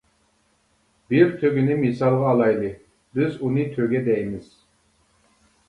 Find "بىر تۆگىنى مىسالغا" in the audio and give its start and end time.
1.13-2.31